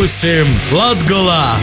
Būsim 0.00 0.48
Latgolā! 0.72 1.58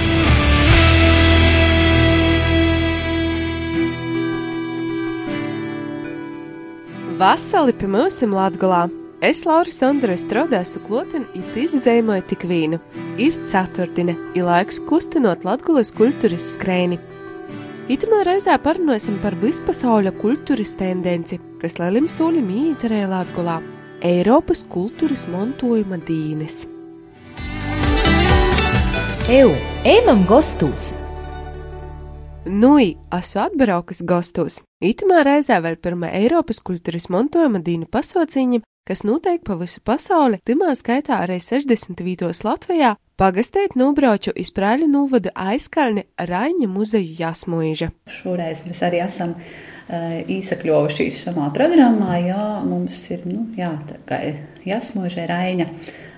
Vasali 7.18 7.74
pie 7.74 7.90
mums 7.90 8.20
Latgolā! 8.22 8.84
Es, 9.26 9.42
Laura 9.50 9.74
Sondra, 9.74 10.14
strādāju 10.14 10.84
kloteni, 10.86 11.26
it 11.34 11.58
izzīmoju 11.64 12.28
tik 12.30 12.46
vīnu. 12.46 12.78
Ir 13.18 13.42
ceturtdiena, 13.50 14.14
ir 14.38 14.46
laiks 14.46 14.84
kustinot 14.86 15.42
Latvijas 15.42 15.96
kultūras 15.98 16.46
skrēni. 16.60 17.02
Itamā 17.90 18.22
reizē 18.30 18.62
parunāsim 18.62 19.18
par 19.26 19.34
vispasaules 19.42 20.14
kultūras 20.22 20.78
tendenci, 20.78 21.42
kas 21.58 21.82
lielim 21.82 22.06
solim 22.06 22.54
īiterē 22.54 23.08
Latvijā- 23.10 23.64
Eiropas 24.14 24.68
kultūras 24.70 25.26
mantojuma 25.26 25.98
dīnes. 25.98 26.68
Eu, 29.30 29.52
ejam 29.84 30.24
gastos! 30.24 30.96
Nui, 32.46 32.96
esmu 33.12 33.42
atbraukus 33.44 34.00
gastos. 34.00 34.62
Itamā 34.80 35.20
reizē 35.28 35.58
vēl 35.66 35.76
pirmā 35.84 36.14
Eiropas 36.16 36.64
kultūras 36.64 37.10
mantojuma 37.12 37.60
dīnu 37.60 37.90
pasauciņa 37.92 38.62
kas 38.88 39.04
notiek 39.04 39.44
pa 39.44 39.58
visu 39.60 39.82
pasauli, 39.84 40.40
timā 40.48 40.72
skaitā 40.80 41.20
arī 41.26 41.42
60 41.44 42.00
vītos 42.06 42.46
Latvijā, 42.48 42.94
pagastēt 43.20 43.76
nobrauču 43.76 44.32
izprēļu 44.32 44.88
novada 44.88 45.34
aizkalni 45.36 46.06
Raņa 46.16 46.70
muzeju 46.72 47.18
Jasmuīža. 47.20 47.92
Šoreiz 48.08 48.64
mēs 48.64 48.80
arī 48.88 49.02
esam 49.04 49.36
uh, 49.36 50.20
īsakļojušies 50.24 51.20
šamā 51.26 51.50
programmā, 51.58 52.16
jo 52.30 52.44
mums 52.70 53.02
ir, 53.12 53.28
nu, 53.28 53.50
jā, 53.60 53.74
tā 53.90 54.00
kā 54.08 54.22
Jasmuīža 54.68 55.28
Raņa 55.34 55.68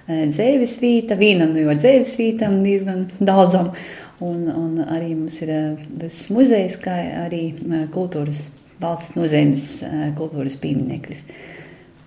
uh, 0.09 0.25
dzēvis 0.29 0.77
vīta, 0.81 1.17
vīna 1.19 1.47
no 1.49 1.61
jo 1.61 1.75
dzēvis 1.77 2.15
vītam 2.19 2.59
diezgan 2.65 3.05
daudzam, 3.21 3.71
un, 4.25 4.47
un 4.49 4.81
arī 4.83 5.13
mums 5.13 5.39
ir 5.45 5.53
uh, 5.53 6.09
muzejs, 6.33 6.79
kā 6.83 6.97
arī 7.27 7.43
uh, 7.53 7.85
kultūras 7.93 8.49
valsts 8.79 9.17
nozīmes 9.19 9.63
kultūras 10.15 10.55
piemineklis. 10.61 11.25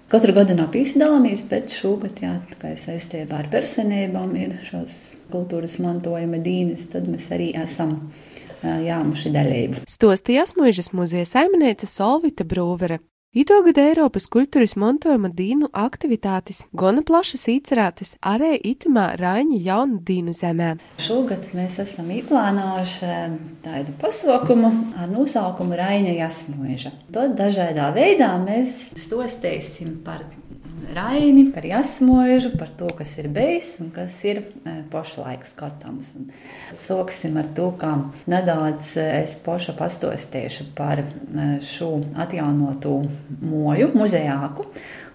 Katru 0.08 0.32
gadu 0.36 0.54
nav 0.56 0.70
piesaistāmies, 0.72 1.42
bet 1.50 1.72
šogad, 1.72 2.16
jā, 2.24 2.32
kā 2.60 2.72
saistībā 2.76 3.42
ar 3.42 3.50
personībām, 3.52 4.32
ir 4.40 4.54
šos 4.64 4.96
kultūras 5.32 5.78
mantojuma 5.84 6.40
dīnes, 6.40 6.86
tad 6.92 7.08
mēs 7.12 7.28
arī 7.36 7.50
esam 7.60 7.98
jāmuši 8.62 9.32
dalību. 9.36 9.84
Stostījās 9.88 10.56
Mūžas 10.56 10.92
muzeja 10.96 11.28
saimniece 11.28 11.88
Solvita 11.88 12.48
Brūvere. 12.48 13.02
Itogad 13.32 13.78
Eiropas 13.80 14.26
kultūras 14.28 14.74
mantojuma 14.76 15.30
dīnu 15.32 15.70
aktivitātes 15.72 16.66
gana 16.76 17.00
plašas 17.00 17.46
īcerētas 17.48 18.10
arī 18.28 18.58
itimā 18.60 19.06
Raņa 19.16 19.60
jaunu 19.64 20.02
dīnu 20.04 20.34
zemē. 20.36 20.74
Šogad 21.00 21.48
mēs 21.56 21.78
esam 21.80 22.10
ieplānojuši 22.12 23.08
tādu 23.64 23.96
pasaukumu 24.02 24.68
ar 25.00 25.08
nosaukumu 25.08 25.80
Raņa 25.80 26.12
jasmoža. 26.18 26.92
Tad 27.16 27.32
dažādā 27.40 27.88
veidā 27.96 28.34
mēs 28.44 28.90
stostēsim 29.00 30.02
par 30.04 30.26
Raini, 30.90 31.52
par 31.52 31.64
jasmožu, 31.64 32.50
par 32.58 32.68
to, 32.78 32.88
kas 32.98 33.14
ir 33.18 33.28
bijis 33.32 33.76
un 33.80 33.90
kas 33.94 34.16
ir 34.26 34.40
e, 34.42 34.72
pašlaik 34.90 35.44
skatāms. 35.46 36.10
Sāksim 36.76 37.36
ar 37.38 37.46
to, 37.56 37.68
kā 37.78 37.92
nedaudz 38.30 38.96
e, 38.98 39.04
es 39.22 39.36
paša 39.44 39.76
pastostiešu 39.78 40.72
par 40.76 41.04
e, 41.04 41.06
šo 41.64 41.94
atjaunotu 42.24 42.96
moju, 43.40 43.92
muzejāku, 43.94 44.66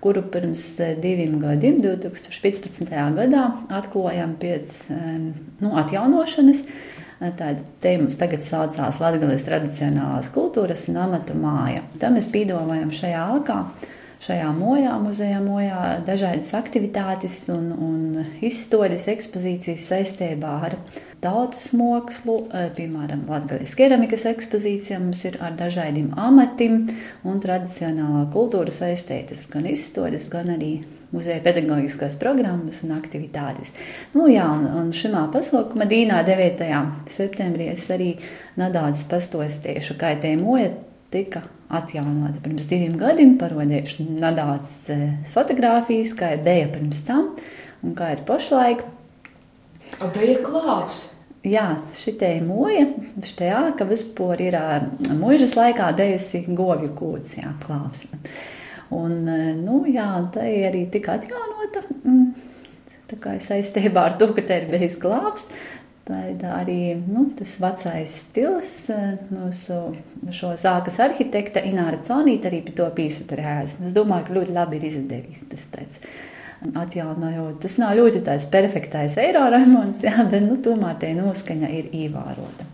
kuru 0.04 0.24
pirms 0.32 0.64
diviem 1.04 1.36
gadiem, 1.42 1.82
2015. 1.84 2.88
gadā, 3.18 3.44
atklājām 3.82 4.38
pēc 4.40 4.80
nu, 4.88 5.74
atjaunošanas. 5.84 6.64
Tāda 7.18 7.64
te 7.82 7.96
mums 7.98 8.16
tagad 8.20 8.44
saucās 8.46 9.00
Latvijas 9.02 9.44
tradicionālās 9.48 10.30
kultūras 10.32 10.86
un 10.92 11.00
amatu 11.08 11.36
māja. 11.38 11.82
Tam 11.98 12.14
mēs 12.14 12.30
pīdojam 12.30 12.94
šajā 12.94 13.24
ākā 13.40 13.62
šajā 14.24 14.48
mojā, 14.56 14.96
muzejā, 15.02 15.42
mojā 15.44 15.82
dažādas 16.08 16.50
aktivitātes 16.58 17.38
un, 17.54 17.70
un 17.74 18.26
izstādes 18.46 19.08
ekspozīcijas 19.12 19.86
saistībā 19.92 20.54
ar 20.70 20.78
tautas 21.24 21.72
mākslu, 21.78 22.38
eh, 22.52 22.70
piemēram, 22.78 23.26
Latvijas 23.30 23.76
keramikas 23.78 24.26
ekspozīcija 24.30 25.00
mums 25.02 25.24
ir 25.30 25.40
ar 25.42 25.56
dažādiem 25.58 26.12
amatiem 26.18 26.84
un 27.28 27.42
tradicionālā 27.44 28.28
kultūra 28.34 28.74
saistītas 28.74 29.48
gan 29.52 29.70
izstādes, 29.70 30.30
gan 30.34 30.54
arī 30.58 30.78
muzeja 31.12 31.40
pedagoģiskās 31.46 32.18
programmas 32.20 32.82
un 32.84 32.96
aktivitātes. 32.98 33.74
Nu, 34.16 34.28
jā, 34.32 34.46
un, 34.52 34.68
un 34.82 34.90
šimā 34.96 35.28
pasaukumā 35.34 35.88
Dīnā 35.90 36.24
9. 36.28 36.72
septembrī 37.12 37.72
es 37.74 37.88
arī 37.94 38.16
nedaudz 38.60 39.06
pastostiešu, 39.12 39.96
kā 40.00 40.18
te 40.22 40.36
moja 40.40 40.74
tika 41.14 41.46
atjaunota 41.68 42.40
pirms 42.44 42.68
diviem 42.70 42.96
gadiem, 43.00 43.36
parodījuši 43.40 44.08
nedaudz 44.22 44.74
e, 44.94 44.98
fotografijas, 45.34 46.14
kā 46.18 46.34
ir 46.38 46.44
bija 46.46 46.70
pirms 46.72 47.04
tam 47.08 47.34
un 47.84 47.96
kā 47.98 48.14
ir 48.16 48.24
pašlaik. 48.28 48.84
A 50.04 50.10
bija 50.16 50.42
klāps. 50.44 51.08
Jā, 51.48 51.78
šitie 51.96 52.34
moja, 52.44 52.88
šitie 53.24 53.52
āka 53.56 53.86
vispār 53.88 54.42
ir 54.48 54.58
mūžas 55.16 55.54
laikā 55.56 55.94
dejusi 55.96 56.44
govju 56.50 56.90
kūts, 56.98 57.38
jā, 57.40 57.54
klāps. 57.64 58.08
Un, 58.92 59.20
e, 59.22 59.54
nu, 59.60 59.84
jā, 59.92 60.10
tā 60.34 60.48
arī 60.68 60.86
tika 60.92 61.16
atjaunota. 61.20 61.84
Mm, 62.02 62.32
tā 63.08 63.20
kā 63.22 63.38
saistībā 63.44 64.10
ar 64.10 64.18
to, 64.20 64.32
ka 64.36 64.44
te 64.44 64.62
ir 64.64 64.68
bijis 64.72 64.98
glābs, 65.04 65.48
Tā 66.08 66.54
arī 66.56 66.96
nu, 67.02 67.26
tas 67.36 67.58
vecais 67.60 68.12
stils, 68.22 68.72
eh, 68.96 69.18
mūsu 69.28 69.80
šo 70.32 70.54
zākas 70.56 71.02
arhitekta 71.04 71.60
Ināra 71.68 72.00
Caunīta 72.00 72.48
arī 72.48 72.62
pie 72.64 72.76
to 72.78 72.88
piesaturējās. 72.96 73.82
Es 73.84 73.96
domāju, 73.98 74.28
ka 74.28 74.38
ļoti 74.38 74.56
labi 74.56 74.80
ir 74.80 74.88
izdarījis 74.88 75.44
tas 75.52 75.68
tāds. 75.74 76.00
Atjaunojot, 76.58 77.60
tas 77.62 77.76
nav 77.78 77.92
ļoti 78.00 78.24
tāds 78.26 78.48
perfektais 78.50 79.18
eiro 79.22 79.44
remonts, 79.52 80.02
jā, 80.08 80.24
bet 80.32 80.42
nu, 80.42 80.56
tomēr 80.56 80.96
tā 81.02 81.12
noskaņa 81.18 81.70
ir 81.76 81.92
ievērota. 81.92 82.72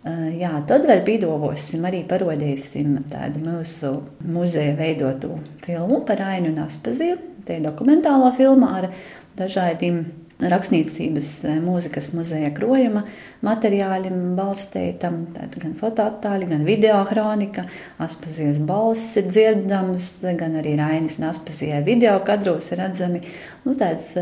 Eh, 0.00 0.38
jā, 0.40 0.54
tad 0.70 0.86
vēl 0.86 1.02
pīdovosim, 1.04 1.82
arī 1.84 2.06
parodīsim 2.08 2.94
tādu 3.10 3.42
mūsu 3.42 3.96
muzeja 4.22 4.78
veidotu 4.78 5.34
filmu 5.66 6.04
par 6.06 6.22
Ainu 6.30 6.54
un 6.54 6.62
Aspaziju. 6.62 7.18
Tā 7.44 7.58
ir 7.58 7.66
dokumentālā 7.66 8.30
filma 8.38 8.76
ar 8.78 8.92
dažādiem 9.36 10.04
rakstniecības 10.40 11.28
eh, 11.44 11.58
mūzikas 11.62 12.10
muzeja 12.16 12.50
krojuma 12.56 13.04
materiāļiem 13.44 14.34
balstītam, 14.38 15.22
gan 15.34 15.76
fotoattēli, 15.78 16.48
gan 16.50 16.66
video 16.68 16.98
kronika, 17.08 17.66
Aspazijas 18.00 18.60
balss 18.66 19.16
ir 19.20 19.28
dzirdams, 19.28 20.08
gan 20.40 20.58
arī 20.60 20.76
Rainis 20.80 21.20
un 21.20 21.28
Aspazijai 21.30 21.82
video 21.86 22.16
kadros 22.26 22.70
ir 22.72 22.82
redzami. 22.84 23.22
Nu, 23.64 23.76
tāds 23.76 24.14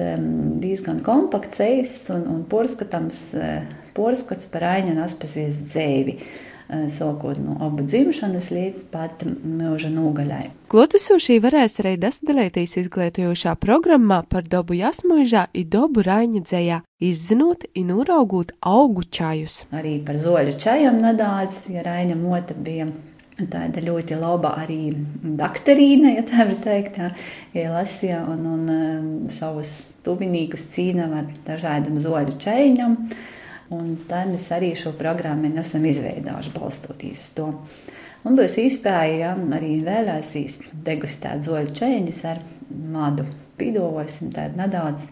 diezgan 0.62 1.03
kompakts 1.06 1.62
ejas 1.62 1.95
un, 2.15 2.27
un 2.35 2.45
porskatams 2.50 3.23
eh, 3.39 3.62
porskats 3.99 4.47
par 4.53 4.67
Raini 4.67 4.95
un 4.95 5.03
Aspazijas 5.06 5.62
dzēvi. 5.71 6.19
Eh, 6.69 6.84
sākot 6.93 7.39
no 7.41 7.55
abu 7.65 7.81
dzimšanas 7.81 8.51
līdz 8.53 8.83
pat 8.93 9.23
mūža 9.25 9.89
nogaļai. 9.89 10.51
Klotusošī 10.69 11.39
varēs 11.41 11.79
arī 11.81 11.95
dasdalēties 11.97 12.75
izglītojošā 12.83 13.55
programmā 13.56 14.19
par 14.29 14.45
dabu 14.45 14.77
jasmuižā 14.77 15.47
i 15.56 15.62
dabu 15.65 16.05
raiņa 16.05 16.43
dzējā, 16.45 16.83
izzinot 17.01 17.65
un 17.73 17.95
uraugot 17.95 18.53
augu 18.61 19.06
čajus. 19.09 19.62
Arī 19.73 19.95
par 20.05 20.21
zoļu 20.21 20.59
čajam 20.61 21.01
nedaudz, 21.01 21.62
ja 21.73 21.87
raiņa 21.89 22.19
mota 22.21 22.53
bija 22.53 22.91
tāda 23.38 23.81
ļoti 23.88 24.21
laba 24.21 24.53
arī 24.61 24.93
doktorīna, 25.25 26.19
ja 26.19 26.26
tā 26.29 26.50
var 26.50 26.61
teikt, 26.69 27.00
tā, 27.00 27.09
ielasīja 27.56 28.21
un, 28.29 28.44
un 28.44 28.69
um, 28.76 29.11
savus 29.32 29.73
tuvinīgus 30.05 30.69
cīna 30.76 31.09
ar 31.23 31.32
dažādam 31.49 31.97
zoļu 31.97 32.37
čaiņam. 32.44 33.00
Un 33.75 33.99
tā 34.09 34.23
mēs 34.25 34.47
arī 34.55 34.70
šo 34.79 34.94
programmu 34.97 35.50
esam 35.61 35.85
izveidojuši 35.85 36.53
balstoties 36.55 37.25
to. 37.37 37.50
Un 38.26 38.37
būs 38.38 38.56
iespēja 38.62 39.19
ja, 39.19 39.35
arī 39.56 39.76
vēlēsīs 39.85 40.59
degustēt 40.85 41.44
zoļu 41.44 41.75
čēņus 41.76 42.23
ar 42.31 42.41
madu. 42.69 43.26
Pīdosim 43.59 44.31
tādu 44.32 44.61
nedaudz 44.61 45.09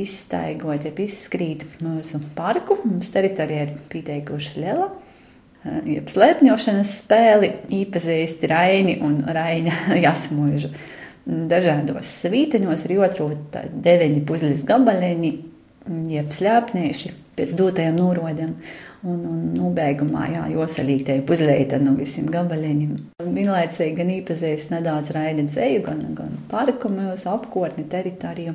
izstaigot, 0.00 0.84
ja 0.84 0.92
izskrīt 1.04 1.64
mūsu 1.84 2.20
parku. 2.36 2.76
Mums 2.84 3.10
teritorija 3.14 3.68
ir 3.68 3.74
pieteikuši 3.92 4.60
liela. 4.60 4.90
Jeb 5.88 6.10
slēpņošanas 6.12 6.92
spēli 7.00 7.50
īpazīsti 7.72 8.50
Raini 8.52 8.98
un 9.06 9.22
Raina 9.32 9.80
jasmužu. 10.04 10.74
Dažādos 11.24 12.10
svīteņos 12.20 12.84
ir 12.84 12.98
otrot 13.00 13.60
deviņi 13.72 14.24
puzles 14.28 14.66
gabaliņi, 14.68 15.36
jeb 16.12 16.34
slēpnieši 16.36 17.14
pēc 17.36 17.54
dotajiem 17.58 17.96
norodiem. 17.98 18.56
Un, 19.04 19.18
un 19.28 19.40
nu, 19.52 19.68
beigumā, 19.76 20.30
jā, 20.32 20.46
josalītēji 20.54 21.26
puzleita 21.28 21.76
no 21.76 21.92
visiem 21.98 22.24
gabaļiem. 22.32 22.94
Vienlaicīgi 23.20 23.98
gan 23.98 24.12
īpazīst 24.14 24.72
nedaudz 24.72 25.10
raidi 25.12 25.44
dzēju, 25.44 25.82
gan, 25.84 26.00
gan 26.16 26.38
parku 26.48 26.88
mūsu 26.88 27.28
apkārtni 27.34 27.84
teritoriju. 27.92 28.54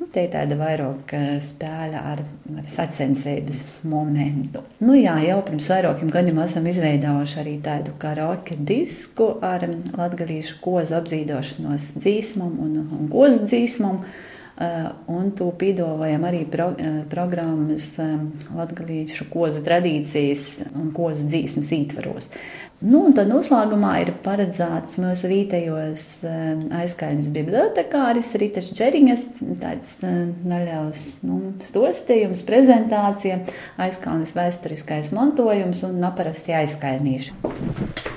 Nu, 0.00 0.08
te 0.10 0.24
ir 0.24 0.32
tāda 0.32 0.56
vairāk 0.56 1.12
spēle 1.44 2.00
ar, 2.00 2.24
ar 2.56 2.64
sacensības 2.72 3.60
momentu. 3.84 4.64
Nu, 4.80 4.96
jā, 4.96 5.18
jau 5.28 5.36
pirms 5.44 5.68
vairākiem 5.74 6.08
gadiem 6.16 6.40
esam 6.42 6.72
izveidojuši 6.72 7.40
arī 7.44 7.54
tādu 7.62 7.92
karaoke 8.00 8.56
disku 8.56 9.28
ar 9.44 9.68
latgalīšu 9.68 10.56
kozu 10.64 10.96
apzīdošanos 11.02 11.92
dzīsmam 12.00 12.56
un, 12.64 12.78
un 12.82 13.12
kozu 13.12 13.44
dzīsmam. 13.44 14.06
Eh, 14.60 14.88
un 15.08 15.30
to 15.32 15.46
piedāvājam 15.56 16.26
arī 16.28 16.42
pro, 16.44 16.68
eh, 16.76 16.98
programmas 17.08 17.86
eh, 17.98 18.18
latgalīšu 18.52 19.30
kozu 19.32 19.62
tradīcijas 19.64 20.42
un 20.76 20.90
kozu 20.92 21.24
dzīsmas 21.32 21.70
ītvaros. 21.72 22.28
Nu, 22.82 23.00
un 23.06 23.16
tad 23.16 23.30
noslēgumā 23.30 23.94
ir 24.02 24.12
paredzēts 24.24 24.98
mūsu 25.00 25.30
vietējos 25.30 26.06
aizkaļņas 26.74 27.28
bibliotekāris 27.32 28.32
Rītačs 28.42 28.72
Čeriņas, 28.76 29.26
tāds 29.62 29.92
neliels 30.02 31.04
nu, 31.22 31.54
stostījums, 31.62 32.42
prezentācija, 32.42 33.38
aizkaļņas 33.86 34.34
vēsturiskais 34.34 35.12
mantojums 35.14 35.86
un 35.86 36.02
naparasti 36.02 36.58
aizkaļnīši. 36.58 38.11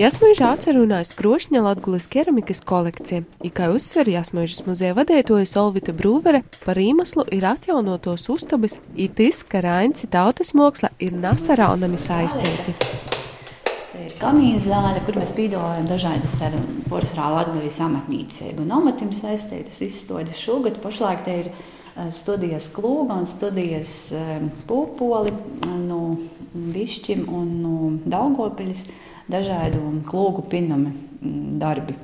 Jasmīža 0.00 0.54
atcerunājas 0.54 1.10
Krošņa 1.12 1.60
Latgulis 1.60 2.06
keramikas 2.08 2.62
kolekcija, 2.64 3.20
kā 3.52 3.66
uzsver 3.68 4.08
Jasmīžas 4.08 4.62
muzeja 4.64 4.94
vadētoja 4.96 5.44
Solvita 5.44 5.92
Brūvere, 5.92 6.40
par 6.62 6.78
īmaslu 6.80 7.26
ir 7.36 7.44
atjaunotos 7.44 8.24
uztabas, 8.32 8.78
itis, 8.96 9.42
ka 9.44 9.60
Rainci 9.60 10.08
tautas 10.08 10.54
moksla 10.56 10.88
ir 11.04 11.12
nasaraunami 11.12 12.00
saistīti. 12.00 12.72
Kamīna 14.22 14.62
zāle, 14.64 15.04
kur 15.04 15.20
mēs 15.20 15.34
pīdojam 15.36 15.84
dažādas 15.90 16.32
ar 16.48 16.56
porcelāna 16.88 17.42
latgaļas 17.42 17.78
amatnīcību 17.90 18.64
un 18.64 18.72
amatiem 18.78 19.12
saistītas 19.12 19.82
izstādes 19.84 20.40
šogad. 20.40 20.80
Pašlaik 20.80 21.26
te 21.28 21.36
ir 21.42 21.52
eh, 21.52 22.08
studijas 22.08 22.72
klūga 22.72 23.20
un 23.20 23.28
studijas 23.28 23.94
eh, 24.16 24.32
pūpoli 24.64 25.36
eh, 25.36 25.78
no 25.84 26.02
Višķim 26.50 27.28
un 27.28 27.56
no 27.60 27.76
Daugopiļas 28.08 28.88
dažādu 29.32 29.82
klūgu 30.08 30.46
pinumu 30.50 30.92
mm, 30.92 31.58
darbi. 31.62 31.96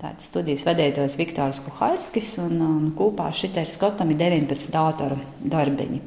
Tāds 0.00 0.28
studijas 0.28 0.66
vadītājs 0.66 1.16
Viktors 1.16 1.62
Kuhalskis 1.64 2.34
un, 2.42 2.58
un 2.60 2.86
kopā 2.98 3.30
šitā 3.32 3.64
ir 3.64 3.72
skotami 3.72 4.16
19 4.20 4.76
autoru 4.76 5.16
darbiņi. 5.40 6.00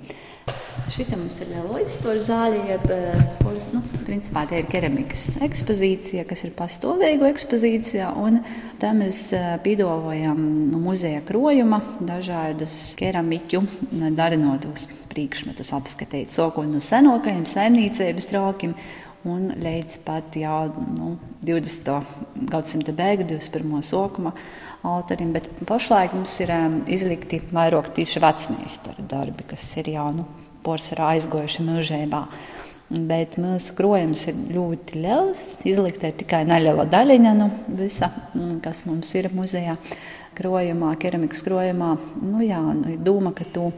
Šitā 0.88 1.18
mums 1.20 1.34
ir 1.44 1.50
izstāde 1.82 2.20
zāle, 2.24 2.60
jeb 2.70 2.84
pols, 3.42 3.66
nu, 3.74 3.82
principā 4.08 4.46
tā 4.48 4.62
ir 4.62 4.70
keramikas 4.72 5.26
ekspozīcija, 5.44 6.24
kas 6.30 6.46
ir 6.48 6.54
pastāvīga 6.56 7.28
ekspozīcija. 7.34 8.12
Tā 8.80 8.94
mēs 8.96 9.20
piedāvājam 9.66 10.40
no 10.72 10.80
muzeja 10.86 11.20
krojuma 11.28 11.82
dažādus 12.00 12.94
keramiķu 13.00 13.66
darinotus 14.16 14.88
priekšmetus 15.12 15.74
apskatīt, 15.76 16.32
sākot 16.32 16.70
no 16.70 16.80
senākajiem 16.84 17.44
saimniecības 17.50 18.32
traukiem 18.32 18.78
un 19.26 19.52
līdz 19.58 20.00
pat 20.06 20.36
jau 20.38 20.68
nu, 20.94 21.16
20. 21.46 21.94
gadsimta 22.52 22.94
beigu, 22.96 23.26
21. 23.28 23.82
sākuma 23.86 24.34
autorim. 24.88 25.34
Bet 25.36 25.50
pašlaik 25.68 26.16
mums 26.18 26.36
ir 26.44 26.54
izlikti 26.92 27.42
vairāk 27.54 27.94
tieši 27.98 28.22
vecmeistaru 28.24 29.08
darbi, 29.10 29.48
kas 29.50 29.66
ir 29.82 29.94
jau 29.96 30.10
nu, 30.16 30.28
porcelāna 30.66 31.16
aizgojuši 31.16 31.66
mūžībā. 31.68 32.22
Bet 32.88 33.36
mūsu 33.42 33.74
krojums 33.76 34.22
ir 34.30 34.38
ļoti 34.56 35.02
liels. 35.04 35.42
Izlikta 35.68 36.08
ir 36.08 36.20
tikai 36.22 36.46
neliela 36.48 36.86
daļiņa 36.88 37.34
no 37.36 37.50
nu, 37.50 37.76
visa, 37.82 38.08
mm, 38.32 38.62
kas 38.64 38.86
mums 38.88 39.12
ir 39.20 39.28
muzejā. 39.36 39.76
Krojumā, 40.38 40.92
keramikas 41.02 41.42
krojumā, 41.42 41.96
nu 42.22 42.44
jā, 42.46 42.62
nu, 42.62 42.92
ir 42.94 43.02
doma, 43.02 43.32
ka 43.34 43.48
to 43.50 43.72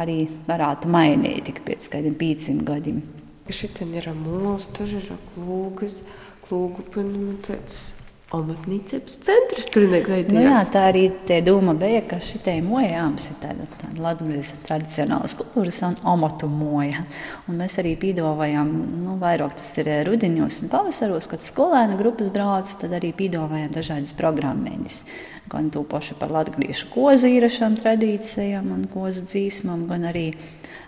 arī 0.00 0.22
varētu 0.48 0.88
mainīt 0.88 1.44
tik 1.50 1.60
pēc 1.66 1.90
kādiem 1.92 2.16
500 2.16 2.64
gadiem. 2.66 3.02
Šitien 3.46 3.94
ir 3.94 4.08
mūls, 4.16 4.66
tur 4.74 4.90
ir 4.90 5.12
klūgas, 5.34 6.00
klūgu 6.46 6.88
pinumi 6.94 7.38
tāds. 7.46 7.94
Amatnīcības 8.34 9.20
centrs 9.22 9.68
pilnīgi 9.70 10.10
veidojās. 10.10 10.34
Nu 10.34 10.40
jā, 10.42 10.62
tā 10.74 10.80
arī 10.88 11.04
tie 11.28 11.36
doma 11.46 11.76
bija, 11.78 12.00
ka 12.10 12.16
šitai 12.18 12.56
mojāms 12.66 13.28
ir 13.30 13.36
tāda, 13.38 13.68
tāda 13.78 14.02
Latvijas 14.02 14.50
tradicionālas 14.64 15.36
kultūras 15.38 15.78
un 15.86 15.94
amatu 16.10 16.48
moja. 16.50 17.04
Un 17.46 17.60
mēs 17.62 17.78
arī 17.78 17.92
pīdovājam, 18.02 18.72
nu, 19.04 19.14
vairāk 19.22 19.54
tas 19.60 19.70
ir 19.78 19.92
rudiņos 20.10 20.58
un 20.64 20.72
pavasaros, 20.74 21.30
kad 21.30 21.46
skolēnu 21.46 22.00
grupas 22.00 22.32
brauc, 22.34 22.74
tad 22.82 22.98
arī 22.98 23.12
pīdovājam 23.14 23.70
dažādas 23.78 24.16
programmēņas. 24.18 24.98
Gan 25.46 25.70
to 25.70 25.84
pašu 25.86 26.18
par 26.18 26.34
latgaliešu 26.34 26.90
kozīrašanu 26.96 27.78
tradīcijām 27.78 28.74
un 28.74 28.88
kozu 28.90 29.22
dzīsmam, 29.30 29.86
gan 29.86 30.10
arī 30.10 30.32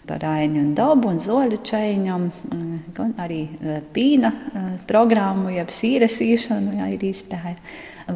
par 0.09 0.25
aini 0.25 0.63
un 0.63 0.73
dabu 0.77 1.11
un 1.13 1.21
zoļu 1.23 1.61
čaiņam, 1.69 2.29
mm, 2.49 2.79
gan 2.97 3.15
arī 3.21 3.43
e, 3.45 3.81
pīna 3.95 4.33
e, 4.33 4.65
programmu, 4.89 5.53
jeb 5.55 5.73
sīresīšanu, 5.75 6.79
jā, 6.81 6.89
ir 6.95 7.05
iespēja 7.11 7.57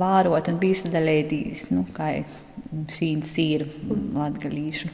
vārot 0.01 0.49
un 0.49 0.61
bīstadaļēdīs, 0.63 1.67
nu, 1.75 1.85
kā 1.93 2.15
sīns 2.93 3.35
sīru 3.37 3.69
latgalīšu. 4.17 4.89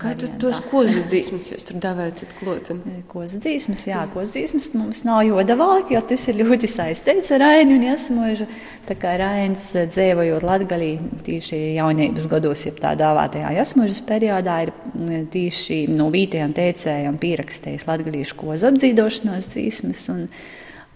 Kā 0.00 0.14
tu 0.16 0.30
tos 0.40 0.56
kozu 0.70 1.02
dzīsmas 1.04 1.50
jūs 1.52 1.66
tur 1.68 1.76
devējat 1.82 2.30
klāt? 2.38 2.70
Kozu 3.10 3.40
dzīsmas, 3.44 3.82
jā, 3.84 4.00
kozu 4.14 4.38
dzīsmas 4.38 4.70
mums 4.78 5.02
nav 5.04 5.20
jodavāk, 5.26 5.90
jo 5.92 6.00
tas 6.08 6.22
ir 6.32 6.38
ļoti 6.38 6.70
saistīts 6.72 7.28
ar 7.36 7.42
Raini 7.44 7.76
un 7.76 7.84
Jasmožu. 7.84 8.46
Tā 8.88 8.96
kā 8.96 9.12
Rainis 9.20 9.66
eh, 9.76 9.84
dzīvojot 9.92 10.46
Latgalī 10.48 10.94
tīši 11.26 11.58
jaunības 11.76 12.30
gados, 12.32 12.64
jeb 12.64 12.80
tā 12.80 12.94
dāvātajā 12.96 13.52
Jasmožas 13.58 14.00
periodā, 14.08 14.56
ir 14.64 14.72
mm, 14.72 15.28
tīši 15.36 15.82
no 15.92 16.08
vītajām 16.14 16.56
teicējām 16.56 17.20
pierakstējis 17.20 17.84
latgalīšu 17.90 18.40
kozu 18.40 18.70
apdzīdošanos 18.70 19.52
dzīsmas. 19.52 20.06
Un, 20.14 20.24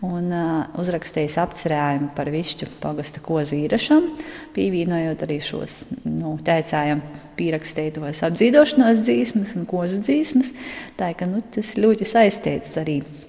un 0.03 0.31
uh, 0.35 0.79
uzrakstījis 0.81 1.37
apcerējumu 1.43 2.11
par 2.17 2.31
višķu 2.35 2.69
pagasta 2.83 3.23
kozu 3.25 3.59
īrašam, 3.63 4.09
pievienojot 4.57 5.23
arī 5.27 5.39
šos 5.45 5.85
nu, 6.05 6.35
teicējiem 6.45 7.03
pierakstītos 7.39 8.23
apdzīdošanās 8.29 9.05
dzīsmas 9.07 9.55
un 9.59 9.69
kozu 9.71 10.03
dzīsmas. 10.05 10.53
Tā 10.99 11.13
ka 11.19 11.29
nu, 11.31 11.43
tas 11.55 11.75
ļoti 11.79 12.09
saistīts 12.09 12.75
arī 12.81 13.01
ar 13.03 13.24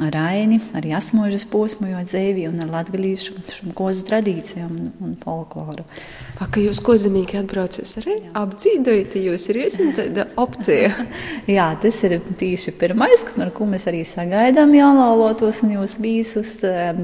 aini, 0.00 0.58
arī 0.76 0.94
asmožas 0.96 1.44
posmu, 1.50 1.90
jo 1.90 2.00
dzīvi 2.06 2.46
un 2.48 2.62
ar 2.64 2.70
latgalīšu 2.72 3.72
kozu 3.76 4.06
tradīcijām 4.08 4.70
un, 4.72 4.90
un 5.04 5.12
folkloru. 5.20 5.84
A, 6.40 6.48
ka 6.48 6.62
jūs 6.62 6.80
kozinīgi 6.82 7.38
atbraucos 7.42 7.92
arī 8.00 8.16
apdzīdojat, 8.38 9.16
jūs 9.20 9.44
ir 9.52 9.60
jūs 9.62 9.76
tāda 9.98 10.26
opcija. 10.40 10.90
Jā, 11.56 11.68
tas 11.82 12.00
ir 12.08 12.16
tīši 12.40 12.74
pirmais, 12.80 13.26
ar 13.36 13.52
ko 13.54 13.68
mēs 13.68 13.86
arī 13.90 14.02
sagaidām 14.08 14.72
jālaulotos 14.76 15.62
un 15.66 15.76
jūs 15.76 15.98
visus, 16.02 16.56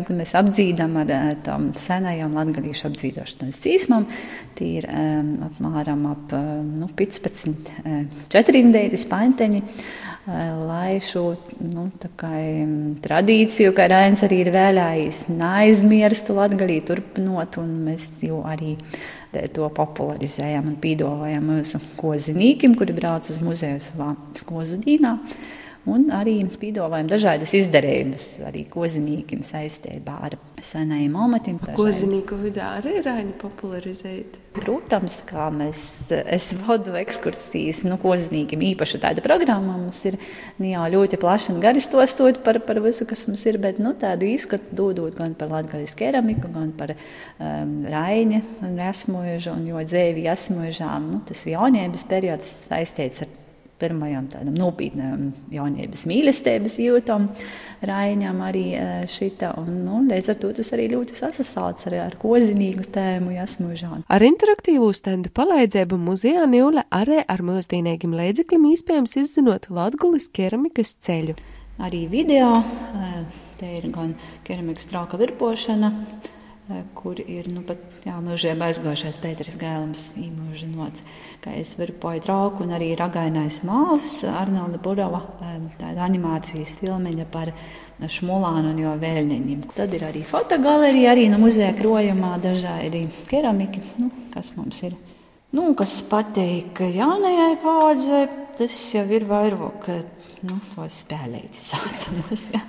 mēs 0.08 0.34
apdzīdam 0.38 0.98
ar 1.04 1.14
tām 1.46 1.70
senajām 1.78 2.36
latgalīšu 2.40 2.88
apdzīdošanas 2.88 3.62
cīsmām. 3.64 4.08
Tie 4.58 4.80
ir 4.80 4.88
um, 4.90 5.34
apmēram 5.46 6.00
ap 6.10 6.32
nu, 6.34 6.88
15 6.98 8.28
četrindēti 8.32 8.98
spaņteņi 8.98 9.62
lai 10.28 10.98
šo 11.04 11.22
nu, 11.64 11.86
kā, 12.20 12.30
tradīciju, 13.04 13.72
kā 13.76 13.86
Rēns 13.88 14.24
arī 14.26 14.42
ir 14.44 14.50
vēlējis, 14.52 15.22
neaizmirstu 15.32 16.36
latgalī 16.36 16.80
turpinot, 16.84 17.56
un 17.62 17.70
mēs 17.86 18.10
jau 18.24 18.42
arī 18.48 18.76
to 19.54 19.68
popularizējam 19.76 20.70
un 20.70 20.76
pīdovājam 20.82 21.48
mūsu 21.52 21.80
kozinīkim, 21.98 22.76
kuri 22.78 22.96
brauc 22.96 23.28
uz 23.32 23.40
muzeju 23.44 23.80
savā 23.82 24.12
skozdīnā. 24.36 25.16
Un 25.88 26.08
arī 26.12 26.40
piedāvājam 26.60 27.08
dažādas 27.08 27.54
izdarījumus 27.56 28.26
arī 28.48 28.66
kozinīkiem 28.68 29.40
saistībā 29.46 30.18
ar 30.28 30.36
senajiem 30.64 31.16
amatiem. 31.16 31.60
Kozinīku 31.78 32.36
vidē 32.42 32.66
arī 32.78 32.98
ir 33.00 33.08
aina 33.08 33.32
popularizēt. 33.40 34.36
Protams, 34.58 35.20
kā 35.28 35.46
mēs, 35.54 35.80
es 36.10 36.50
vadu 36.66 36.96
ekskursijas, 36.98 37.84
nu, 37.86 37.98
kozinīkiem 38.02 38.64
īpaši 38.72 39.00
tāda 39.04 39.22
programma 39.22 39.76
mums 39.76 40.00
ir 40.08 40.16
nu, 40.58 40.66
jā, 40.66 40.82
ļoti 40.92 41.20
plaši 41.20 41.52
un 41.54 41.62
gari 41.62 41.82
stostot 41.84 42.40
par, 42.44 42.58
par 42.66 42.80
visu, 42.82 43.06
kas 43.08 43.26
mums 43.30 43.44
ir, 43.46 43.60
bet, 43.62 43.78
nu, 43.82 43.94
tādu 44.00 44.26
izskatu 44.28 44.74
dodot 44.80 45.14
gan 45.18 45.36
par 45.38 45.52
latgaļas 45.52 45.94
keramiku, 46.00 46.50
gan 46.54 46.72
par 46.78 46.96
um, 46.96 47.76
raini 47.88 48.42
un 48.66 48.80
esmožu, 48.88 49.54
un 49.54 49.68
jo 49.70 49.84
dzēvi 49.84 50.26
esmožām, 50.32 51.12
nu, 51.12 51.22
tas 51.28 51.46
jauniebas 51.46 52.08
periods 52.10 52.56
saistīts 52.66 53.22
ar 53.26 53.36
pirmajam 53.80 54.26
tādam 54.32 54.56
nopietnam 54.58 55.32
jaunības 55.54 56.04
mīlestības 56.10 56.78
jūtam. 56.82 57.28
Rainam 57.78 58.40
arī 58.42 58.72
šita, 59.06 59.52
un 59.60 59.84
nu, 59.84 60.00
līdz 60.10 60.32
ar 60.32 60.38
to 60.42 60.48
tas 60.58 60.72
arī 60.74 60.88
ļoti 60.96 61.14
sasasauts 61.14 61.86
arī 61.86 62.00
ar 62.02 62.16
kozinīgu 62.18 62.88
tēmu 62.94 63.36
jasmužānu. 63.36 64.02
Ar 64.10 64.24
interaktīvu 64.26 64.88
stendu 64.98 65.30
palīdzību 65.30 66.00
muzejā 66.02 66.48
Nīle 66.50 66.82
arī 66.90 67.20
ar 67.22 67.44
mūsdienīgiem 67.46 68.16
līdzekļiem 68.18 68.66
iespējams 68.72 69.14
izzinot 69.22 69.70
Latgulis 69.70 70.26
keramikas 70.34 70.96
ceļu. 71.06 71.38
Arī 71.78 72.08
video, 72.10 72.50
te 73.60 73.70
ir 73.78 73.86
gan 73.94 74.16
keramikas 74.42 74.90
trauka 74.90 75.20
virpošana, 75.20 75.92
kur 76.98 77.20
ir 77.22 77.46
nu, 77.52 77.62
pat 77.64 77.78
jā, 78.02 78.16
mūžiem 78.20 78.58
aizgājušais 78.66 79.22
Pēters 79.22 79.54
Gēlams 79.60 80.08
īmūžinots, 80.18 81.06
varu 81.78 81.94
poju 82.00 82.20
trauku 82.24 82.64
un 82.64 82.74
arī 82.76 82.94
ragainais 82.98 83.60
māls 83.66 84.24
Arnolda 84.26 84.80
Burova, 84.82 85.20
tāda 85.78 86.04
animācijas 86.06 86.74
filmiņa 86.80 87.26
par 87.32 87.52
šmulānu 87.98 88.72
un 88.72 88.80
jo 88.82 88.94
vēļņiem. 89.00 89.62
Tad 89.74 89.94
ir 89.94 90.06
arī 90.08 90.22
fotogalerija, 90.26 91.12
arī 91.12 91.28
no 91.30 91.38
muzeja 91.42 91.72
krojumā 91.78 92.36
dažādi 92.42 93.06
keramiki, 93.30 93.82
nu, 93.98 94.10
kas 94.34 94.52
mums 94.56 94.82
ir. 94.86 94.96
Nu, 95.54 95.72
kas 95.74 96.02
patīk 96.04 96.82
jaunajai 96.92 97.54
paudzei, 97.62 98.26
tas 98.58 98.78
jau 98.94 99.04
ir 99.14 99.24
vairāk 99.28 99.86
nu, 100.46 100.58
tos 100.74 101.00
spēlētas 101.02 101.64
saucamos, 101.72 102.44
ja, 102.54 102.62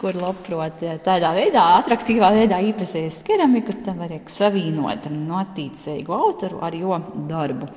kur 0.00 0.16
labprot 0.18 0.82
tādā 1.04 1.32
veidā, 1.36 1.64
attraktīvā 1.78 2.32
veidā 2.34 2.60
iepazīst 2.70 3.24
keramiku, 3.26 3.76
tam 3.84 4.02
var 4.02 4.14
savīnot 4.30 5.10
notīcīgu 5.14 6.14
autoru 6.16 6.62
ar 6.66 6.78
jo 6.78 7.00
darbu. 7.30 7.70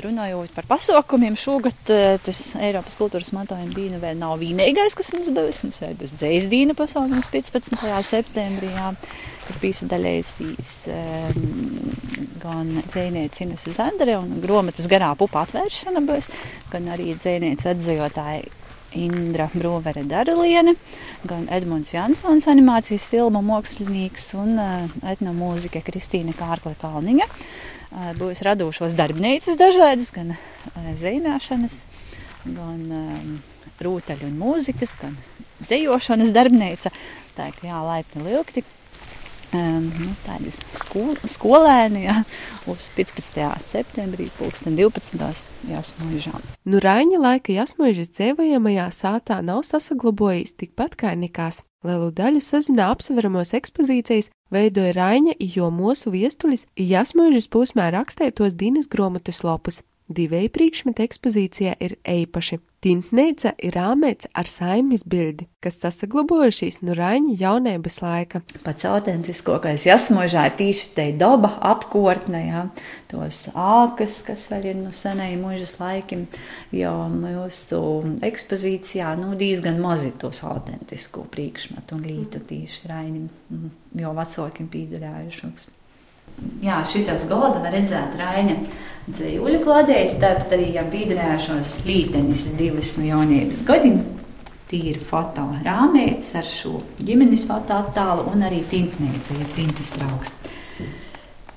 Runājot 0.00 0.52
par 0.56 0.66
pasākumiem, 0.70 1.34
šogad 1.38 1.90
tas 2.24 2.38
Eiropas 2.60 2.96
kultūras 3.00 3.32
mantojuma 3.36 3.74
diena 3.74 3.98
vēl 4.02 4.16
nav 4.20 4.38
vienīgais, 4.40 4.96
kas 4.98 5.12
mums 5.14 5.28
bijis. 5.34 5.60
Mums 5.64 5.80
ir 5.84 5.96
bijis 5.98 6.14
dzīs 6.16 6.46
diena 6.50 6.76
pasākums 6.78 7.28
15. 7.32 7.82
septembrī, 8.08 8.70
jā, 8.72 8.92
kur 9.46 9.58
piesaistīts 9.62 10.72
um, 10.94 11.42
gan 12.40 12.72
dzēniece 12.86 13.44
Inese 13.44 13.74
Zandere 13.76 14.16
un 14.20 14.38
gromatas 14.42 14.88
garā 14.90 15.10
pupa 15.18 15.44
atvēršana 15.44 16.02
būs, 16.06 16.30
gan 16.72 16.88
arī 16.94 17.12
dzēniece 17.18 17.74
atzījotāji 17.74 18.48
Indra 18.98 19.46
Brūvere 19.52 20.02
Daruliene, 20.08 20.74
gan 21.28 21.46
Edmunds 21.52 21.92
Jansons, 21.94 22.48
animācijas 22.50 23.06
filmu 23.10 23.42
mākslinieks 23.46 24.32
un 24.40 24.56
uh, 24.58 24.88
etnomūzika 25.12 25.82
Kristīna 25.86 26.34
Kārkla 26.38 26.74
Kalniņa. 26.80 27.28
Būs 27.90 28.44
radošos 28.46 28.94
darbnīcas 28.98 29.58
dažādas, 29.58 30.12
gan 30.14 30.36
zīmēšanas, 30.94 31.78
gan 32.46 32.84
um, 32.94 33.32
rūtaļu 33.82 34.28
un 34.28 34.36
mūzikas, 34.38 34.94
gan 35.00 35.16
dzējošanas 35.64 36.30
darbnīca. 36.36 36.92
Tā 37.34 37.48
kā 37.56 37.66
jā, 37.66 37.80
laipni 37.82 38.22
lūgti 38.28 38.62
nu, 39.52 40.10
tādas 40.24 40.60
skol, 40.76 41.14
skolēni 41.26 42.04
ja, 42.04 42.20
uz 42.70 42.86
15. 42.96 43.40
septembrī, 43.64 44.28
2012. 44.38 45.42
jāsmuižām. 45.70 46.44
Nu, 46.70 46.82
Raņa 46.82 47.18
laika 47.22 47.54
jāsmuižas 47.56 48.12
dzēvajamajā 48.14 48.86
sātā 48.94 49.40
nav 49.42 49.64
sasaglabojis 49.66 50.54
tikpat 50.60 50.96
kā 51.00 51.16
nekās. 51.18 51.64
Lielu 51.86 52.10
daļu 52.12 52.42
sazinā 52.44 52.90
apsveramos 52.92 53.54
ekspozīcijas 53.56 54.28
veidoja 54.52 54.92
Raņa, 54.98 55.38
jo 55.40 55.70
mūsu 55.72 56.12
viestulis 56.12 56.66
jāsmuižas 56.76 57.48
posmā 57.48 57.88
rakstētos 57.94 58.58
Dīnas 58.60 58.90
gromatus 58.92 59.40
lopus. 59.46 59.80
Divēji 60.10 60.50
priekšmeti 60.50 61.04
ekspozīcijā 61.06 61.76
ir 61.86 61.92
eipaši. 62.02 62.56
Tintneica 62.82 63.52
ir 63.62 63.76
rāmēts 63.76 64.26
ar 64.34 64.48
saimis 64.48 65.04
bildi, 65.06 65.44
kas 65.62 65.76
sasaglabojušies 65.84 66.80
no 66.82 66.96
Raņa 66.98 67.36
jaunības 67.38 68.00
laika. 68.02 68.40
Pats 68.64 68.88
autentiskākais 68.88 69.84
jāsmožā 69.86 70.48
ir 70.48 70.56
tieši 70.58 70.90
te 70.96 71.06
daba 71.20 71.52
apkortne, 71.70 72.40
jā, 72.48 72.64
tos 73.12 73.42
ākas, 73.52 74.18
kas 74.26 74.48
vēl 74.50 74.70
ir 74.72 74.80
no 74.80 74.90
senajiem 74.96 75.44
mūžas 75.46 75.76
laikiem, 75.78 76.24
jo 76.74 76.94
mūsu 77.14 77.82
ekspozīcijā, 78.26 79.12
nu, 79.20 79.36
diezgan 79.38 79.78
mazi 79.84 80.10
tos 80.18 80.42
autentisku 80.48 81.28
priekšmetu 81.30 82.00
un 82.00 82.08
lītu 82.08 82.42
tieši 82.50 82.90
Raņim, 82.90 83.28
jo 84.00 84.16
vecākiem 84.16 84.72
pīdarējušos. 84.72 85.68
Jā, 86.64 86.80
šitās 86.88 87.26
galda 87.28 87.60
var 87.60 87.74
redzēt 87.74 88.16
Raina 88.16 88.56
dzīvuļu 89.08 89.60
kladēti, 89.64 90.18
tāpat 90.22 90.54
arī 90.56 90.70
jau 90.76 90.86
bīdrējušos 90.92 91.74
lītenis 91.86 92.46
divas 92.58 92.94
no 92.98 93.06
jaunības 93.08 93.62
gadiem. 93.68 94.00
Tīri 94.70 95.00
foto 95.02 95.48
rāmēts 95.64 96.28
ar 96.38 96.46
šo 96.46 96.76
ģimenes 97.02 97.42
foto 97.48 97.80
attēlu 97.80 98.28
un 98.30 98.44
arī 98.46 98.60
tintnēca, 98.70 99.34
ja 99.40 99.48
tintas 99.56 99.90
trauks. 99.96 100.36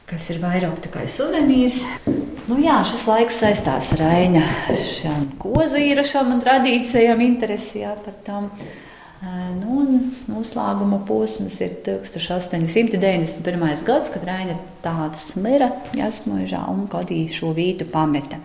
Kas 0.10 0.30
ir 0.34 0.40
vairāk 0.42 0.82
tā 0.82 0.90
kā 0.94 1.04
suvenīrs. 1.10 1.84
Nu 2.50 2.58
jā, 2.62 2.80
šis 2.86 3.06
laiks 3.08 3.38
saistās 3.44 3.94
ar 3.96 4.02
Raina 4.04 4.44
šām 4.78 5.30
kozu 5.42 5.80
īrašām 5.82 6.34
un 6.36 6.42
tradīcijām 6.44 7.22
interesi 7.24 7.84
jā, 7.86 7.94
par 8.04 8.18
tām. 8.26 8.50
Nu, 9.24 9.84
noslēguma 10.28 10.98
posms 11.08 11.56
ir 11.64 11.78
1891. 11.86 13.84
gads, 13.88 14.10
kad 14.12 14.26
Raina 14.28 14.58
tēvs 14.84 15.36
mira 15.40 15.70
Jasmužā 15.96 16.66
un 16.74 16.88
Kodī 16.92 17.22
šo 17.32 17.54
vītu 17.56 17.88
pameta. 17.92 18.38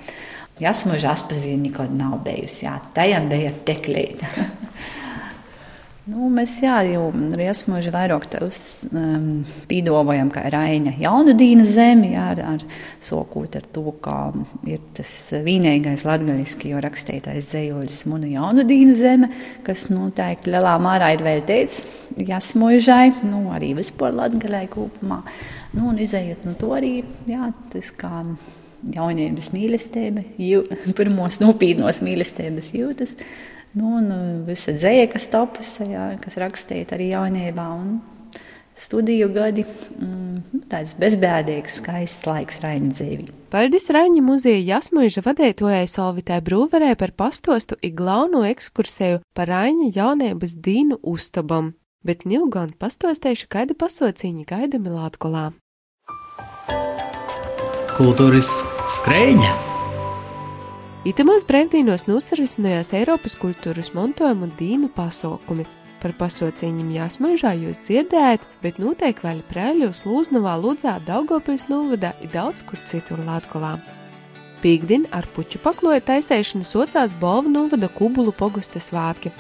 Jasmužā 0.62 1.14
atpazīst 1.14 1.62
nekad 1.64 1.90
nav 1.94 2.20
bijusi, 2.26 2.66
jā, 2.66 2.76
tajam 2.94 3.26
bija 3.30 3.52
teklīta. 3.66 4.26
Nu, 6.08 6.30
mēs 6.32 6.54
jā, 6.62 6.78
jau 6.88 7.10
riesmoži 7.36 7.90
vairāk 7.92 8.24
uz, 8.46 8.58
um, 8.96 9.42
ka 10.32 10.44
Raina 10.54 10.94
jaunu 10.96 11.34
dīna 11.36 11.66
zemi, 11.68 12.14
jā, 12.14 12.22
ar, 12.32 12.38
ar 12.54 12.62
sokot 13.04 13.58
ar 13.58 13.66
to, 13.74 13.82
kā 14.00 14.30
ir 14.70 14.80
tas 14.96 15.10
vīnīgais 15.44 16.06
latgaļiski, 16.08 16.70
jo 16.72 16.80
rakstītais 16.80 17.50
zejoļs 17.52 17.98
munu 18.08 18.30
jaunu 18.30 18.64
dīna 18.64 18.94
zeme, 18.96 19.28
kas 19.66 19.90
noteikti 19.92 20.54
lielā 20.54 20.78
mārā 20.80 21.10
ir 21.12 21.26
veltīts 21.26 21.82
jasmožai, 22.16 23.10
nu, 23.28 23.44
arī 23.52 23.74
vispār 23.76 24.16
latgaļai 24.16 24.64
kopumā. 24.72 25.20
Nu, 25.74 25.90
un 25.90 26.00
izējot 26.00 26.48
no 26.48 26.56
to 26.56 26.72
arī, 26.78 27.02
jā, 27.28 27.50
tas 27.74 27.92
kā 27.92 28.22
jaunības 28.96 29.52
mīlestība, 29.52 30.24
jū, 30.40 30.64
pirmos 31.02 31.42
nopīdnos 31.44 32.00
mīlestības 32.06 32.72
jūtas. 32.80 33.18
Nu, 33.18 33.57
un 33.76 34.12
uh, 34.12 34.28
visa 34.48 34.72
dzēja, 34.76 35.10
kas 35.12 35.28
tapusi, 35.32 35.90
jā, 35.92 36.12
kas 36.22 36.38
rakstīta 36.40 36.96
arī 36.96 37.12
jaunībā. 37.12 37.66
Un, 37.78 37.98
studiju 38.78 39.28
gadi. 39.32 39.64
Mm, 40.00 40.42
nu, 40.52 40.60
tāds 40.70 40.94
bezbēdīgs, 40.98 41.80
skaists 41.82 42.26
laiks 42.28 42.62
Raņa 42.62 42.94
dzīvī. 42.94 43.28
Paldies 43.52 43.88
Raņa 43.94 44.22
muzeja 44.25 44.60
Jasmuiža 44.75 45.25
vadētojai 45.26 45.87
Solvitai 45.90 46.40
Brūverē 46.44 46.94
par 47.00 47.14
pastostu 47.16 47.78
i 47.82 47.90
galveno 47.90 48.44
ekskursēju 48.48 49.22
par 49.34 49.50
Raņa 49.50 49.92
jaunības 49.96 50.58
dīnu 50.64 51.00
uztabam, 51.02 51.72
bet 52.06 52.26
Nilgon 52.28 52.75
pastostējuši, 52.78 53.48
kāda 53.50 53.78
pasociņa 53.78 54.46
gaidami 54.48 54.94
Latgolā. 54.94 55.48
Kultūras 57.98 58.60
skrēņa! 58.98 59.67
Itamās 61.06 61.44
brīvdienos 61.46 62.08
nosarisinājās 62.08 62.88
Eiropas 62.98 63.36
kultūras 63.38 63.92
mantojuma 63.94 64.48
dīnu 64.58 64.88
pasaukumi. 64.96 65.62
Par 66.02 66.10
pasauciņiem 66.18 66.88
jāsmažā 66.90 67.52
jūs 67.54 67.78
dzirdējat, 67.86 68.42
bet 68.64 68.80
noteikti 68.82 69.22
vēl 69.22 69.44
prēļos, 69.46 70.02
Lūznavā, 70.08 70.56
Ludzā, 70.58 70.96
Daugopils 71.06 71.68
novadā 71.70 72.10
ir 72.18 72.32
daudz 72.34 72.66
kur 72.66 72.82
citur 72.82 73.22
Latkolā. 73.22 73.76
Pīkdien 74.58 75.06
ar 75.14 75.30
puķu 75.36 75.62
pakloja 75.62 76.02
taisēšanu 76.02 76.66
socās 76.66 77.14
Bolva 77.14 77.46
novada 77.46 77.86
kubulu 77.86 78.34
pogusta 78.34 78.82
svātki. 78.82 79.30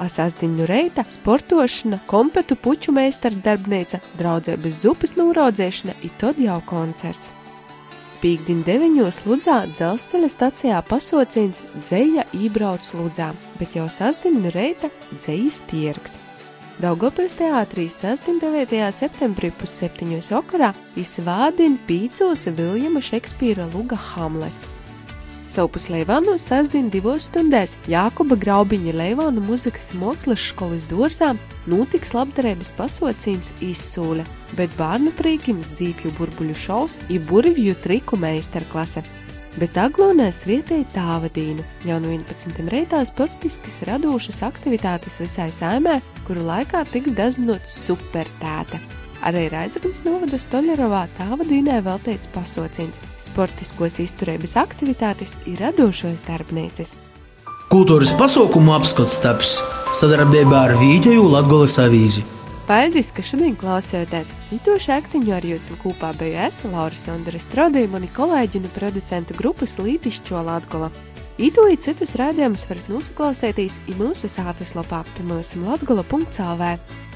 Asasdiņu 0.00 0.64
reita, 0.72 1.04
sportošana, 1.04 2.00
kompetu 2.08 2.56
puķu 2.56 2.96
meistara 2.96 3.44
darbnīca, 3.44 4.00
draudzības 4.16 4.84
zupas 4.88 5.18
nūraudzēšana 5.20 6.00
ir 6.00 6.20
tad 6.20 6.40
jau 6.40 6.62
koncerts. 6.64 7.36
Pīkdien 8.24 8.62
9. 8.64 9.18
Ludzā 9.28 9.54
dzelzceļa 9.68 10.28
stacijā 10.32 10.78
pasaucīns 10.88 11.58
dzēja 11.74 12.22
ībrauc 12.32 12.86
Ludzā, 12.96 13.26
bet 13.60 13.74
jau 13.76 13.84
sasdienu 13.92 14.48
reita 14.54 14.88
dzējas 15.10 15.58
tirgs. 15.68 16.14
Daugopils 16.80 17.36
teātrī 17.36 17.84
sasdien 17.92 18.38
9. 18.40 18.80
septembrī 18.96 19.50
pusseptiņos 19.60 20.30
vakarā 20.32 20.70
izvādina 20.96 21.76
pīcos 21.84 22.46
Viljama 22.56 23.04
Šekspīra 23.04 23.68
luga 23.76 24.00
Hamlets. 24.14 24.70
Sopus 25.54 25.84
Leivānos 25.86 26.42
sasdien 26.48 26.88
divos 26.90 27.28
stundēs 27.28 27.76
Jākuba 27.86 28.34
Graubiņa 28.42 28.90
Leivānu 28.98 29.42
muzikas 29.46 29.92
mākslas 29.94 30.42
skolas 30.42 30.88
dārzā 30.90 31.28
notiks 31.70 32.10
labdarības 32.16 32.72
pasaucīns 32.74 33.52
izsūle, 33.62 34.24
bet 34.58 34.74
bērnu 34.74 35.12
prīkim 35.14 35.60
zīpju 35.76 36.10
burbuļu 36.18 36.56
šovs 36.58 36.98
ir 37.06 37.22
burvju 37.28 37.76
triku 37.84 38.18
meistarklase. 38.18 39.04
bet 39.54 39.76
aglonēs 39.78 40.40
vietēji 40.48 40.88
tāvadīnu. 40.96 41.62
Jau 41.86 42.00
no 42.02 42.10
11. 42.10 42.66
reitā 42.74 43.04
sportiskas 43.06 43.78
radošas 43.86 44.42
aktivitātes 44.42 45.20
visai 45.22 45.46
saimē, 45.54 46.00
kuru 46.26 46.42
laikā 46.50 46.82
tiks 46.90 47.14
daznots 47.14 47.78
supertēta. 47.86 48.82
Arī 49.24 49.46
Raizaknis 49.48 50.02
novada 50.04 50.36
Stoļerovā 50.36 51.06
tāvadīnē 51.16 51.78
veltīts 51.86 52.28
pasaucins. 52.34 52.98
Sportiskos 53.24 53.96
izturības 54.04 54.52
aktivitātes 54.60 55.32
ir 55.48 55.62
radošos 55.64 56.26
darbnīcas. 56.26 56.92
Kultūras 57.72 58.12
pasaukumu 58.20 58.74
apskats 58.76 59.16
taps 59.24 59.56
sadarbībā 59.96 60.66
ar 60.68 60.74
Vīģeju 60.76 61.24
Latgoles 61.32 61.78
avīzi. 61.80 62.26
Paldies, 62.68 63.10
ka 63.16 63.24
šodien 63.24 63.56
klausāties. 63.60 64.34
Itoši 64.52 64.92
aktiņu 64.98 65.32
ar 65.36 65.44
jums 65.44 65.70
kopā 65.80 66.12
biju 66.20 66.36
es, 66.44 66.60
Laura 66.68 66.96
Sondra 66.96 67.40
Strodī, 67.40 67.86
mani 67.88 68.08
kolēģi 68.12 68.60
un 68.60 68.70
producentu 68.76 69.36
grupas 69.40 69.78
Lītišķo 69.80 70.44
Latgola. 70.44 70.92
Itoji 71.40 71.80
citus 71.82 72.14
rādījumus 72.20 72.62
varat 72.68 72.92
nosaklausīties 72.92 73.80
i 73.90 73.96
mūsu 73.98 74.28
sātas 74.30 74.76
lapā 74.78 75.00
pirmosim 75.16 75.64
latgola.lv. 75.66 76.68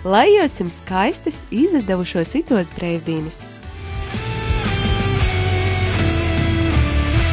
Lai 0.05 0.29
jums 0.31 0.77
skaistas 0.79 1.41
izdevušos 1.51 2.37
itos 2.39 2.71
brīvdienas! 2.77 3.41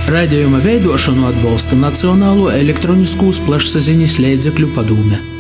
Raidījuma 0.10 0.64
veidošanu 0.66 1.28
atbalsta 1.30 1.78
Nacionālo 1.78 2.50
elektroniskos 2.54 3.40
plašsaziņas 3.46 4.20
līdzekļu 4.22 4.74
padome. 4.74 5.35